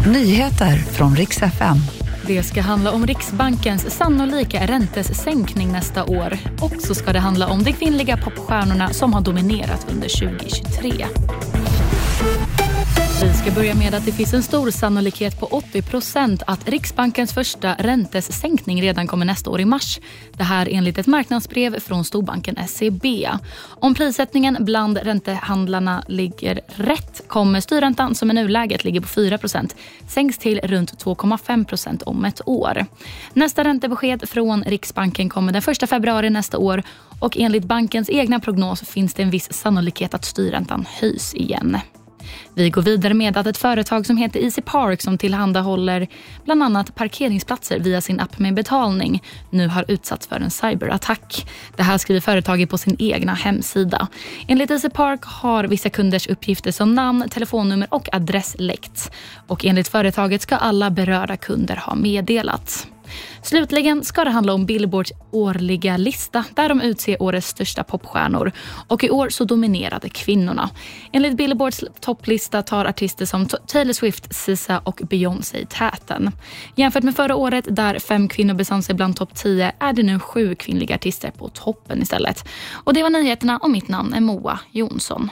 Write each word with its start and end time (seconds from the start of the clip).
Nyheter 0.00 0.76
från 0.76 1.16
riks 1.16 1.42
FM. 1.42 1.76
Det 2.26 2.42
ska 2.42 2.60
handla 2.60 2.92
om 2.92 3.06
Riksbankens 3.06 3.96
sannolika 3.96 4.66
räntesänkning 4.66 5.72
nästa 5.72 6.04
år. 6.04 6.38
Och 6.60 6.72
så 6.80 6.94
ska 6.94 7.12
det 7.12 7.18
handla 7.18 7.48
om 7.48 7.62
de 7.62 7.72
kvinnliga 7.72 8.16
popstjärnorna 8.16 8.92
som 8.92 9.12
har 9.12 9.20
dominerat 9.20 9.86
under 9.90 10.08
2023. 10.08 11.06
Ska 13.44 13.52
börja 13.54 13.74
med 13.74 13.94
att 13.94 14.04
det 14.04 14.12
finns 14.12 14.34
en 14.34 14.42
stor 14.42 14.70
sannolikhet 14.70 15.40
på 15.40 15.46
80 15.46 15.82
procent 15.82 16.42
att 16.46 16.68
Riksbankens 16.68 17.34
första 17.34 17.74
räntesänkning 17.74 18.82
redan 18.82 19.06
kommer 19.06 19.26
nästa 19.26 19.50
år 19.50 19.60
i 19.60 19.64
mars. 19.64 20.00
Det 20.32 20.44
här 20.44 20.68
enligt 20.70 20.98
ett 20.98 21.06
marknadsbrev 21.06 21.80
från 21.80 22.04
storbanken 22.04 22.56
SEB. 22.68 23.02
Om 23.62 23.94
prissättningen 23.94 24.56
bland 24.60 24.98
räntehandlarna 24.98 26.04
ligger 26.08 26.60
rätt 26.66 27.24
kommer 27.28 27.60
styrräntan 27.60 28.14
som 28.14 28.30
i 28.30 28.34
nuläget 28.34 28.84
ligger 28.84 29.00
på 29.00 29.08
4 29.08 29.38
procent 29.38 29.76
sänks 30.08 30.38
till 30.38 30.60
runt 30.60 31.04
2,5 31.04 31.64
procent 31.64 32.02
om 32.02 32.24
ett 32.24 32.40
år. 32.48 32.86
Nästa 33.32 33.64
räntebesked 33.64 34.28
från 34.28 34.64
Riksbanken 34.64 35.28
kommer 35.28 35.52
den 35.52 35.62
1 35.82 35.88
februari 35.90 36.30
nästa 36.30 36.58
år 36.58 36.82
och 37.18 37.36
enligt 37.38 37.64
bankens 37.64 38.10
egna 38.10 38.40
prognos 38.40 38.80
finns 38.80 39.14
det 39.14 39.22
en 39.22 39.30
viss 39.30 39.52
sannolikhet 39.52 40.14
att 40.14 40.24
styrräntan 40.24 40.86
höjs 41.00 41.34
igen. 41.34 41.78
Vi 42.54 42.70
går 42.70 42.82
vidare 42.82 43.14
med 43.14 43.36
att 43.36 43.46
ett 43.46 43.56
företag 43.56 44.06
som 44.06 44.16
heter 44.16 44.40
Easy 44.40 44.62
Park 44.62 45.02
som 45.02 45.18
tillhandahåller 45.18 46.06
bland 46.44 46.62
annat 46.62 46.94
parkeringsplatser 46.94 47.78
via 47.78 48.00
sin 48.00 48.20
app 48.20 48.38
med 48.38 48.54
betalning 48.54 49.22
nu 49.50 49.68
har 49.68 49.84
utsatts 49.88 50.26
för 50.26 50.36
en 50.36 50.50
cyberattack. 50.50 51.46
Det 51.76 51.82
här 51.82 51.98
skriver 51.98 52.20
företaget 52.20 52.70
på 52.70 52.78
sin 52.78 52.96
egna 52.98 53.34
hemsida. 53.34 54.08
Enligt 54.48 54.70
Easy 54.70 54.88
Park 54.88 55.20
har 55.24 55.64
vissa 55.64 55.90
kunders 55.90 56.26
uppgifter 56.26 56.72
som 56.72 56.94
namn, 56.94 57.28
telefonnummer 57.30 57.88
och 57.90 58.08
adress 58.12 58.56
läckts. 58.58 59.10
Och 59.46 59.64
enligt 59.64 59.88
företaget 59.88 60.42
ska 60.42 60.56
alla 60.56 60.90
berörda 60.90 61.36
kunder 61.36 61.76
ha 61.76 61.94
meddelats. 61.94 62.86
Slutligen 63.42 64.04
ska 64.04 64.24
det 64.24 64.30
handla 64.30 64.52
om 64.52 64.66
Billboards 64.66 65.12
årliga 65.30 65.96
lista 65.96 66.44
där 66.54 66.68
de 66.68 66.80
utser 66.80 67.22
årets 67.22 67.48
största 67.48 67.84
popstjärnor. 67.84 68.52
Och 68.88 69.04
i 69.04 69.10
år 69.10 69.28
så 69.28 69.44
dominerade 69.44 70.08
kvinnorna. 70.08 70.70
Enligt 71.12 71.36
Billboards 71.36 71.84
topplista 72.00 72.62
tar 72.62 72.84
artister 72.84 73.26
som 73.26 73.46
Taylor 73.46 73.92
Swift, 73.92 74.34
SZA 74.34 74.78
och 74.78 75.00
Beyoncé 75.10 75.66
täten. 75.66 76.30
Jämfört 76.74 77.02
med 77.02 77.16
förra 77.16 77.36
året 77.36 77.64
där 77.68 77.98
fem 77.98 78.28
kvinnor 78.28 78.54
besann 78.54 78.82
sig 78.82 78.94
bland 78.94 79.16
topp 79.16 79.34
10 79.34 79.72
är 79.78 79.92
det 79.92 80.02
nu 80.02 80.18
sju 80.18 80.54
kvinnliga 80.54 80.94
artister 80.94 81.30
på 81.30 81.48
toppen 81.48 82.02
istället. 82.02 82.48
Och 82.72 82.94
det 82.94 83.02
var 83.02 83.10
nyheterna 83.10 83.58
och 83.58 83.70
mitt 83.70 83.88
namn 83.88 84.14
är 84.14 84.20
Moa 84.20 84.58
Jonsson. 84.72 85.30